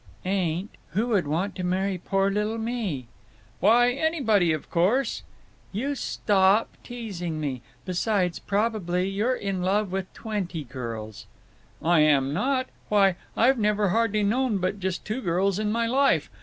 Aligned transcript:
"Ain't. 0.25 0.71
Who 0.93 1.09
would 1.09 1.27
want 1.27 1.53
to 1.57 1.63
marry 1.63 1.99
poor 1.99 2.31
little 2.31 2.57
me?" 2.57 3.05
"Why, 3.59 3.91
anybody, 3.91 4.51
of 4.51 4.67
course." 4.71 5.21
"You 5.71 5.93
stop 5.93 6.69
teasing 6.83 7.39
me…. 7.39 7.61
Besides, 7.85 8.39
probably 8.39 9.07
you're 9.07 9.35
in 9.35 9.61
love 9.61 9.91
with 9.91 10.11
twenty 10.15 10.63
girls." 10.63 11.27
"I 11.83 11.99
am 11.99 12.33
not. 12.33 12.65
Why, 12.89 13.15
I've 13.37 13.59
never 13.59 13.89
hardly 13.89 14.23
known 14.23 14.57
but 14.57 14.79
just 14.79 15.05
two 15.05 15.21
girls 15.21 15.59
in 15.59 15.71
my 15.71 15.85
life. 15.85 16.31